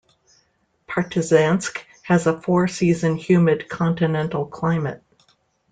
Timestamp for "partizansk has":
0.89-2.25